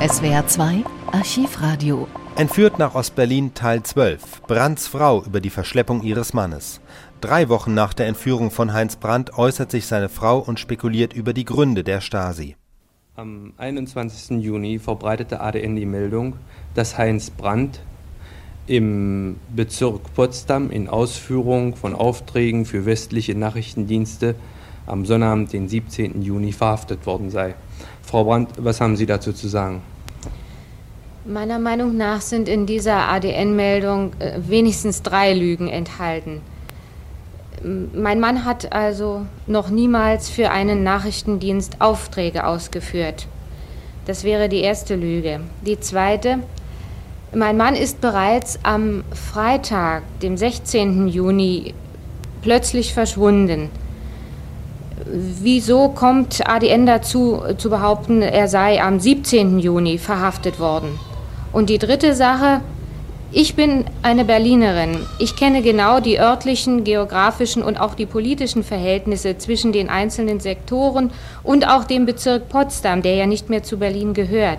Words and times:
SWR 0.00 0.46
2 0.46 0.84
Archivradio. 1.10 2.06
Entführt 2.36 2.78
nach 2.78 2.94
Ostberlin 2.94 3.52
Teil 3.54 3.82
12. 3.82 4.42
Brandts 4.42 4.86
Frau 4.86 5.24
über 5.24 5.40
die 5.40 5.50
Verschleppung 5.50 6.04
ihres 6.04 6.32
Mannes. 6.32 6.80
Drei 7.20 7.48
Wochen 7.48 7.74
nach 7.74 7.94
der 7.94 8.06
Entführung 8.06 8.52
von 8.52 8.72
Heinz 8.72 8.94
Brandt 8.94 9.36
äußert 9.36 9.72
sich 9.72 9.86
seine 9.86 10.08
Frau 10.08 10.38
und 10.38 10.60
spekuliert 10.60 11.14
über 11.14 11.32
die 11.32 11.44
Gründe 11.44 11.82
der 11.82 12.00
Stasi. 12.00 12.54
Am 13.16 13.54
21. 13.56 14.40
Juni 14.40 14.78
verbreitete 14.78 15.40
ADN 15.40 15.74
die 15.74 15.84
Meldung, 15.84 16.36
dass 16.76 16.96
Heinz 16.96 17.30
Brandt 17.30 17.80
im 18.68 19.34
Bezirk 19.48 20.14
Potsdam 20.14 20.70
in 20.70 20.88
Ausführung 20.88 21.74
von 21.74 21.96
Aufträgen 21.96 22.66
für 22.66 22.86
westliche 22.86 23.34
Nachrichtendienste 23.34 24.36
am 24.86 25.04
Sonnabend, 25.04 25.52
den 25.52 25.68
17. 25.68 26.22
Juni, 26.22 26.52
verhaftet 26.52 27.04
worden 27.04 27.30
sei. 27.30 27.56
Frau 28.08 28.24
Brandt, 28.24 28.52
was 28.56 28.80
haben 28.80 28.96
Sie 28.96 29.04
dazu 29.04 29.34
zu 29.34 29.48
sagen? 29.48 29.82
Meiner 31.26 31.58
Meinung 31.58 31.94
nach 31.98 32.22
sind 32.22 32.48
in 32.48 32.64
dieser 32.64 33.06
ADN-Meldung 33.10 34.12
äh, 34.18 34.38
wenigstens 34.48 35.02
drei 35.02 35.34
Lügen 35.34 35.68
enthalten. 35.68 36.40
Mein 37.62 38.18
Mann 38.18 38.46
hat 38.46 38.72
also 38.72 39.26
noch 39.46 39.68
niemals 39.68 40.30
für 40.30 40.50
einen 40.50 40.84
Nachrichtendienst 40.84 41.82
Aufträge 41.82 42.46
ausgeführt. 42.46 43.26
Das 44.06 44.24
wäre 44.24 44.48
die 44.48 44.60
erste 44.60 44.94
Lüge. 44.94 45.40
Die 45.66 45.78
zweite, 45.78 46.38
mein 47.34 47.58
Mann 47.58 47.74
ist 47.74 48.00
bereits 48.00 48.58
am 48.62 49.04
Freitag, 49.12 50.02
dem 50.20 50.38
16. 50.38 51.08
Juni, 51.08 51.74
plötzlich 52.40 52.94
verschwunden. 52.94 53.68
Wieso 55.10 55.88
kommt 55.88 56.46
ADN 56.46 56.84
dazu 56.84 57.42
zu 57.56 57.70
behaupten, 57.70 58.20
er 58.20 58.46
sei 58.46 58.82
am 58.82 59.00
17. 59.00 59.58
Juni 59.58 59.96
verhaftet 59.96 60.60
worden? 60.60 60.98
Und 61.50 61.70
die 61.70 61.78
dritte 61.78 62.14
Sache, 62.14 62.60
ich 63.32 63.54
bin 63.54 63.86
eine 64.02 64.26
Berlinerin. 64.26 65.06
Ich 65.18 65.34
kenne 65.34 65.62
genau 65.62 66.00
die 66.00 66.20
örtlichen, 66.20 66.84
geografischen 66.84 67.62
und 67.62 67.80
auch 67.80 67.94
die 67.94 68.04
politischen 68.04 68.62
Verhältnisse 68.62 69.38
zwischen 69.38 69.72
den 69.72 69.88
einzelnen 69.88 70.40
Sektoren 70.40 71.10
und 71.42 71.66
auch 71.66 71.84
dem 71.84 72.04
Bezirk 72.04 72.50
Potsdam, 72.50 73.00
der 73.00 73.14
ja 73.14 73.26
nicht 73.26 73.48
mehr 73.48 73.62
zu 73.62 73.78
Berlin 73.78 74.12
gehört. 74.12 74.58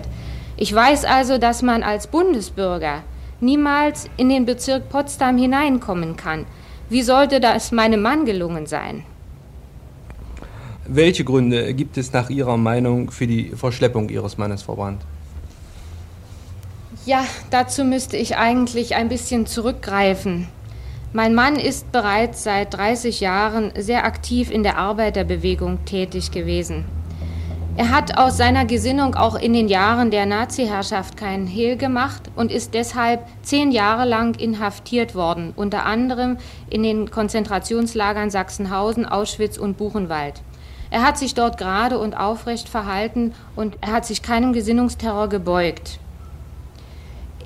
Ich 0.56 0.74
weiß 0.74 1.04
also, 1.04 1.38
dass 1.38 1.62
man 1.62 1.84
als 1.84 2.08
Bundesbürger 2.08 3.04
niemals 3.40 4.10
in 4.16 4.28
den 4.28 4.46
Bezirk 4.46 4.88
Potsdam 4.88 5.38
hineinkommen 5.38 6.16
kann. 6.16 6.44
Wie 6.88 7.02
sollte 7.02 7.38
das 7.38 7.70
meinem 7.70 8.02
Mann 8.02 8.24
gelungen 8.24 8.66
sein? 8.66 9.04
Welche 10.92 11.22
Gründe 11.22 11.72
gibt 11.72 11.96
es 11.98 12.12
nach 12.12 12.30
Ihrer 12.30 12.56
Meinung 12.56 13.12
für 13.12 13.28
die 13.28 13.50
Verschleppung 13.50 14.08
Ihres 14.08 14.38
Mannes, 14.38 14.64
Frau 14.64 14.74
Brandt? 14.74 15.02
Ja, 17.06 17.24
dazu 17.50 17.84
müsste 17.84 18.16
ich 18.16 18.36
eigentlich 18.36 18.96
ein 18.96 19.08
bisschen 19.08 19.46
zurückgreifen. 19.46 20.48
Mein 21.12 21.32
Mann 21.32 21.54
ist 21.54 21.92
bereits 21.92 22.42
seit 22.42 22.74
30 22.74 23.20
Jahren 23.20 23.70
sehr 23.78 24.04
aktiv 24.04 24.50
in 24.50 24.64
der 24.64 24.78
Arbeiterbewegung 24.78 25.84
tätig 25.84 26.32
gewesen. 26.32 26.84
Er 27.76 27.90
hat 27.90 28.18
aus 28.18 28.36
seiner 28.36 28.64
Gesinnung 28.64 29.14
auch 29.14 29.36
in 29.36 29.52
den 29.52 29.68
Jahren 29.68 30.10
der 30.10 30.26
Nazi-Herrschaft 30.26 31.16
keinen 31.16 31.46
Hehl 31.46 31.76
gemacht 31.76 32.32
und 32.34 32.50
ist 32.50 32.74
deshalb 32.74 33.24
zehn 33.42 33.70
Jahre 33.70 34.08
lang 34.08 34.34
inhaftiert 34.34 35.14
worden, 35.14 35.52
unter 35.54 35.86
anderem 35.86 36.36
in 36.68 36.82
den 36.82 37.12
Konzentrationslagern 37.12 38.30
Sachsenhausen, 38.30 39.06
Auschwitz 39.06 39.56
und 39.56 39.76
Buchenwald. 39.76 40.42
Er 40.90 41.02
hat 41.02 41.18
sich 41.18 41.34
dort 41.34 41.56
gerade 41.56 41.98
und 41.98 42.16
aufrecht 42.16 42.68
verhalten 42.68 43.32
und 43.54 43.78
er 43.80 43.92
hat 43.92 44.06
sich 44.06 44.22
keinem 44.22 44.52
Gesinnungsterror 44.52 45.28
gebeugt. 45.28 46.00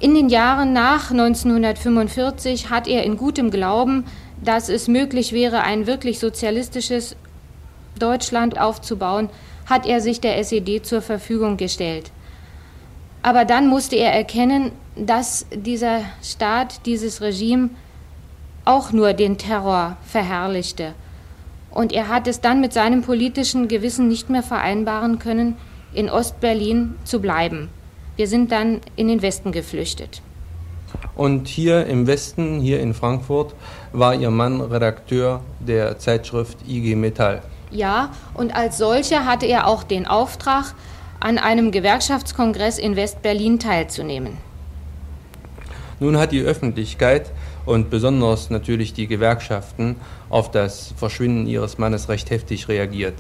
In 0.00 0.14
den 0.14 0.28
Jahren 0.28 0.72
nach 0.72 1.10
1945 1.10 2.70
hat 2.70 2.88
er 2.88 3.04
in 3.04 3.16
gutem 3.16 3.50
Glauben, 3.50 4.04
dass 4.42 4.68
es 4.68 4.88
möglich 4.88 5.32
wäre, 5.32 5.60
ein 5.60 5.86
wirklich 5.86 6.18
sozialistisches 6.18 7.16
Deutschland 7.98 8.58
aufzubauen, 8.58 9.28
hat 9.66 9.86
er 9.86 10.00
sich 10.00 10.20
der 10.20 10.38
SED 10.38 10.82
zur 10.82 11.00
Verfügung 11.00 11.56
gestellt. 11.56 12.10
Aber 13.22 13.44
dann 13.44 13.68
musste 13.68 13.96
er 13.96 14.12
erkennen, 14.12 14.72
dass 14.96 15.46
dieser 15.54 16.00
Staat, 16.22 16.84
dieses 16.86 17.20
Regime 17.20 17.70
auch 18.64 18.92
nur 18.92 19.12
den 19.12 19.38
Terror 19.38 19.96
verherrlichte 20.04 20.94
und 21.74 21.92
er 21.92 22.08
hat 22.08 22.28
es 22.28 22.40
dann 22.40 22.60
mit 22.60 22.72
seinem 22.72 23.02
politischen 23.02 23.68
Gewissen 23.68 24.08
nicht 24.08 24.30
mehr 24.30 24.42
vereinbaren 24.42 25.18
können, 25.18 25.56
in 25.92 26.08
Ostberlin 26.08 26.94
zu 27.04 27.20
bleiben. 27.20 27.68
Wir 28.16 28.28
sind 28.28 28.52
dann 28.52 28.80
in 28.96 29.08
den 29.08 29.22
Westen 29.22 29.50
geflüchtet. 29.50 30.22
Und 31.16 31.48
hier 31.48 31.86
im 31.86 32.06
Westen, 32.06 32.60
hier 32.60 32.80
in 32.80 32.94
Frankfurt, 32.94 33.54
war 33.92 34.14
Ihr 34.14 34.30
Mann 34.30 34.60
Redakteur 34.60 35.40
der 35.58 35.98
Zeitschrift 35.98 36.58
IG 36.66 36.94
Metall. 36.94 37.42
Ja, 37.72 38.10
und 38.34 38.54
als 38.54 38.78
solcher 38.78 39.26
hatte 39.26 39.46
er 39.46 39.66
auch 39.66 39.82
den 39.82 40.06
Auftrag, 40.06 40.74
an 41.18 41.38
einem 41.38 41.72
Gewerkschaftskongress 41.72 42.78
in 42.78 42.96
West-Berlin 42.96 43.58
teilzunehmen. 43.58 44.36
Nun 45.98 46.18
hat 46.18 46.32
die 46.32 46.42
Öffentlichkeit 46.42 47.30
und 47.66 47.90
besonders 47.90 48.50
natürlich 48.50 48.92
die 48.92 49.06
Gewerkschaften 49.06 49.96
auf 50.30 50.50
das 50.50 50.94
Verschwinden 50.96 51.46
ihres 51.46 51.78
Mannes 51.78 52.08
recht 52.08 52.30
heftig 52.30 52.68
reagiert. 52.68 53.14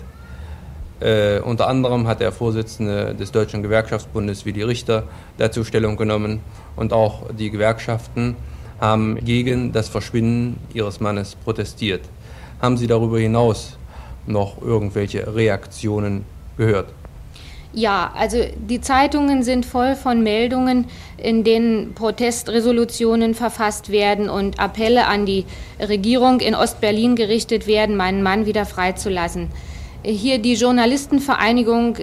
Äh, 1.00 1.40
unter 1.40 1.68
anderem 1.68 2.06
hat 2.06 2.20
der 2.20 2.32
Vorsitzende 2.32 3.14
des 3.14 3.32
Deutschen 3.32 3.62
Gewerkschaftsbundes 3.62 4.46
Willi 4.46 4.62
Richter 4.62 5.04
dazu 5.38 5.64
Stellung 5.64 5.96
genommen 5.96 6.40
und 6.76 6.92
auch 6.92 7.30
die 7.32 7.50
Gewerkschaften 7.50 8.36
haben 8.80 9.16
gegen 9.24 9.72
das 9.72 9.88
Verschwinden 9.88 10.58
ihres 10.72 11.00
Mannes 11.00 11.34
protestiert. 11.36 12.02
Haben 12.60 12.76
Sie 12.76 12.86
darüber 12.86 13.18
hinaus 13.18 13.76
noch 14.26 14.62
irgendwelche 14.62 15.34
Reaktionen 15.34 16.24
gehört? 16.56 16.92
Ja, 17.74 18.12
also 18.16 18.38
die 18.56 18.80
Zeitungen 18.80 19.42
sind 19.42 19.66
voll 19.66 19.96
von 19.96 20.22
Meldungen, 20.22 20.86
in 21.16 21.42
denen 21.42 21.94
Protestresolutionen 21.94 23.34
verfasst 23.34 23.90
werden 23.90 24.28
und 24.28 24.60
Appelle 24.60 25.06
an 25.06 25.26
die 25.26 25.44
Regierung 25.80 26.38
in 26.38 26.54
Ostberlin 26.54 27.16
gerichtet 27.16 27.66
werden, 27.66 27.96
meinen 27.96 28.22
Mann 28.22 28.46
wieder 28.46 28.64
freizulassen. 28.64 29.48
Hier 30.04 30.38
die 30.38 30.54
Journalistenvereinigung, 30.54 31.96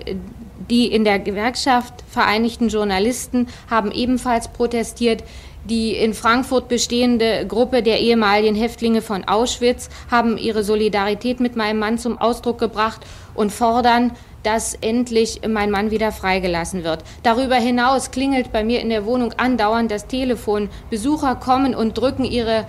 die 0.71 0.87
in 0.87 1.03
der 1.03 1.19
Gewerkschaft 1.19 1.93
vereinigten 2.09 2.69
Journalisten 2.69 3.47
haben 3.69 3.91
ebenfalls 3.91 4.47
protestiert. 4.47 5.23
Die 5.65 5.93
in 5.95 6.15
Frankfurt 6.15 6.69
bestehende 6.69 7.45
Gruppe 7.45 7.83
der 7.83 7.99
ehemaligen 7.99 8.55
Häftlinge 8.55 9.03
von 9.03 9.25
Auschwitz 9.25 9.89
haben 10.09 10.39
ihre 10.39 10.63
Solidarität 10.63 11.39
mit 11.39 11.55
meinem 11.55 11.77
Mann 11.77 11.99
zum 11.99 12.17
Ausdruck 12.17 12.57
gebracht 12.57 13.01
und 13.35 13.51
fordern, 13.51 14.13
dass 14.43 14.73
endlich 14.73 15.41
mein 15.47 15.69
Mann 15.69 15.91
wieder 15.91 16.11
freigelassen 16.11 16.83
wird. 16.83 17.03
Darüber 17.21 17.57
hinaus 17.57 18.09
klingelt 18.09 18.51
bei 18.51 18.63
mir 18.63 18.79
in 18.79 18.89
der 18.89 19.05
Wohnung 19.05 19.33
andauernd 19.33 19.91
das 19.91 20.07
Telefon. 20.07 20.69
Besucher 20.89 21.35
kommen 21.35 21.75
und 21.75 21.95
drücken 21.95 22.23
ihre 22.23 22.65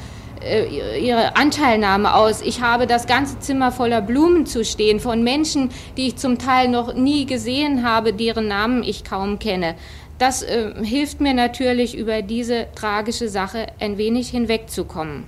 ihre 1.00 1.36
Anteilnahme 1.36 2.14
aus. 2.14 2.40
Ich 2.40 2.60
habe 2.60 2.86
das 2.86 3.06
ganze 3.06 3.38
Zimmer 3.38 3.72
voller 3.72 4.02
Blumen 4.02 4.46
zu 4.46 4.64
stehen 4.64 5.00
von 5.00 5.22
Menschen, 5.22 5.70
die 5.96 6.08
ich 6.08 6.16
zum 6.16 6.38
Teil 6.38 6.68
noch 6.68 6.94
nie 6.94 7.26
gesehen 7.26 7.82
habe, 7.82 8.12
deren 8.12 8.48
Namen 8.48 8.82
ich 8.82 9.04
kaum 9.04 9.38
kenne. 9.38 9.74
Das 10.18 10.42
äh, 10.42 10.72
hilft 10.84 11.20
mir 11.20 11.34
natürlich, 11.34 11.96
über 11.96 12.22
diese 12.22 12.66
tragische 12.74 13.28
Sache 13.28 13.66
ein 13.80 13.98
wenig 13.98 14.28
hinwegzukommen. 14.28 15.24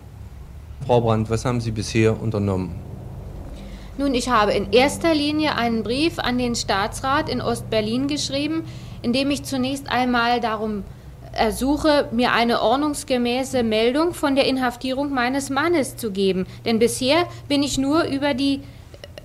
Frau 0.87 1.01
Brandt, 1.01 1.31
was 1.31 1.45
haben 1.45 1.61
Sie 1.61 1.71
bisher 1.71 2.21
unternommen? 2.21 2.75
Nun, 3.97 4.15
ich 4.15 4.29
habe 4.29 4.53
in 4.53 4.73
erster 4.73 5.15
Linie 5.15 5.57
einen 5.57 5.83
Brief 5.83 6.19
an 6.19 6.37
den 6.37 6.55
Staatsrat 6.55 7.29
in 7.29 7.41
Ostberlin 7.41 8.09
geschrieben, 8.09 8.65
in 9.03 9.13
dem 9.13 9.31
ich 9.31 9.45
zunächst 9.45 9.89
einmal 9.91 10.41
darum 10.41 10.83
ersuche, 11.35 12.09
mir 12.13 12.33
eine 12.33 12.63
ordnungsgemäße 12.63 13.63
Meldung 13.63 14.15
von 14.15 14.35
der 14.35 14.47
Inhaftierung 14.47 15.13
meines 15.13 15.51
Mannes 15.51 15.97
zu 15.97 16.11
geben. 16.11 16.47
Denn 16.65 16.79
bisher 16.79 17.27
bin 17.49 17.63
ich 17.63 17.79
nur 17.79 18.05
über 18.05 18.35
die 18.35 18.61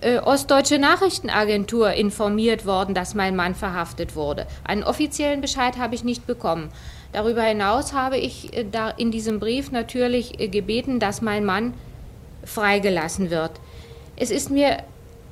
äh, 0.01 0.19
Ostdeutsche 0.19 0.79
Nachrichtenagentur 0.79 1.91
informiert 1.91 2.65
worden, 2.65 2.95
dass 2.95 3.15
mein 3.15 3.35
Mann 3.35 3.55
verhaftet 3.55 4.15
wurde. 4.15 4.47
Einen 4.63 4.83
offiziellen 4.83 5.41
Bescheid 5.41 5.77
habe 5.77 5.95
ich 5.95 6.03
nicht 6.03 6.25
bekommen. 6.25 6.69
Darüber 7.11 7.43
hinaus 7.43 7.93
habe 7.93 8.17
ich 8.17 8.55
äh, 8.55 8.65
da 8.69 8.89
in 8.89 9.11
diesem 9.11 9.39
Brief 9.39 9.71
natürlich 9.71 10.39
äh, 10.39 10.47
gebeten, 10.47 10.99
dass 10.99 11.21
mein 11.21 11.43
Mann 11.45 11.73
freigelassen 12.45 13.29
wird. 13.29 13.51
Es 14.15 14.31
ist 14.31 14.49
mir 14.49 14.77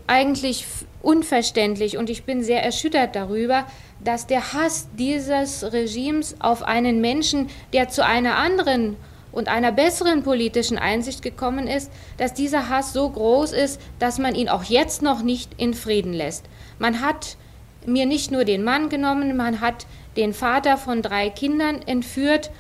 eigentlich 0.07 0.65
unverständlich 1.07 1.98
und 1.98 2.09
ich 2.09 2.25
bin 2.25 2.44
sehr 2.44 2.65
erschüttert 2.65 3.15
darüber, 3.15 3.65
dass 4.04 4.27
der 4.27 4.51
Hass 4.51 4.89
dieses 5.00 5.71
Regimes 5.71 6.36
auf 6.39 6.63
einen 6.63 7.00
Menschen, 7.00 7.50
der 7.71 7.88
zu 7.88 8.04
einer 8.04 8.36
anderen 8.36 8.98
und 9.31 9.48
einer 9.48 9.71
besseren 9.71 10.24
politischen 10.24 10.77
Einsicht 10.77 11.21
gekommen 11.21 11.65
ist, 11.65 11.89
dass 12.18 12.33
dieser 12.33 12.68
Hass 12.68 12.92
so 12.92 13.09
groß 13.09 13.54
ist, 13.54 13.80
dass 14.00 14.19
man 14.19 14.36
ihn 14.36 14.50
auch 14.50 14.65
jetzt 14.65 15.01
noch 15.01 15.24
nicht 15.24 15.51
in 15.56 15.74
Frieden 15.74 16.12
lässt. 16.12 16.44
Man 16.77 17.00
hat 17.00 17.38
mir 17.86 18.06
nicht 18.06 18.30
nur 18.31 18.44
den 18.44 18.65
Mann 18.65 18.89
genommen, 18.89 19.38
man 19.38 19.62
hat 19.62 19.88
den 20.18 20.33
Vater 20.33 20.75
von 20.75 21.01
drei 21.01 21.30
Kindern 21.30 21.81
entführt. 21.83 22.51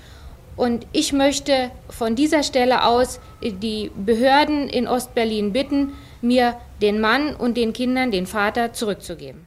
Und 0.55 0.87
ich 0.93 1.11
möchte 1.11 1.69
von 1.89 2.15
dieser 2.15 2.43
Stelle 2.43 2.85
aus 2.85 3.19
die 3.41 3.91
Behörden 3.93 4.69
in 4.69 4.87
Ostberlin 4.87 5.51
bitten, 5.51 5.91
mir 6.21 6.59
den 6.81 6.99
Mann 6.99 7.35
und 7.35 7.57
den 7.57 7.73
Kindern 7.73 8.11
den 8.11 8.27
Vater 8.27 8.73
zurückzugeben. 8.73 9.45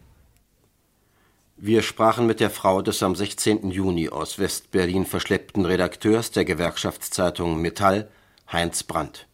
Wir 1.57 1.83
sprachen 1.83 2.27
mit 2.27 2.41
der 2.41 2.51
Frau 2.51 2.81
des 2.81 3.03
am 3.03 3.15
16. 3.15 3.71
Juni 3.71 4.09
aus 4.09 4.39
Westberlin 4.39 5.05
verschleppten 5.05 5.67
Redakteurs 5.67 6.31
der 6.31 6.47
Gewerkschaftszeitung 6.47 7.61
Metall, 7.61 8.09
Heinz 8.51 8.83
Brandt. 8.83 9.27